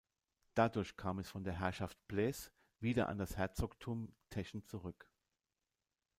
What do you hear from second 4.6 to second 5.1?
zurück.